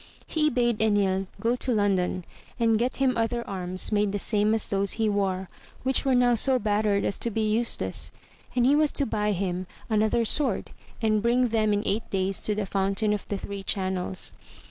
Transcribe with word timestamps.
He 0.25 0.49
bade 0.49 0.79
Enil 0.79 1.27
go 1.39 1.55
to 1.57 1.71
London, 1.71 2.25
and 2.59 2.79
get 2.79 2.95
him 2.97 3.15
other 3.15 3.47
arms 3.47 3.91
made 3.91 4.11
the 4.11 4.17
same 4.17 4.55
as 4.55 4.67
those 4.67 4.93
he 4.93 5.07
wore, 5.07 5.47
which 5.83 6.05
were 6.05 6.15
now 6.15 6.33
so 6.33 6.57
battered 6.57 7.05
as 7.05 7.19
to 7.19 7.29
be 7.29 7.47
useless, 7.47 8.11
and 8.55 8.65
he 8.65 8.75
was 8.75 8.91
to 8.93 9.05
buy 9.05 9.31
him 9.31 9.67
another 9.91 10.25
sword, 10.25 10.71
and 11.03 11.21
bring 11.21 11.49
them 11.49 11.71
in 11.71 11.83
eight 11.85 12.09
days 12.09 12.39
to 12.41 12.55
the 12.55 12.65
Fountain 12.65 13.13
of 13.13 13.27
the 13.27 13.37
Three 13.37 13.61
Channels. 13.61 14.31